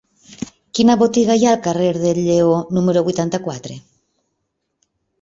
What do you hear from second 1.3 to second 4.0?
hi ha al carrer del Lleó número vuitanta-quatre?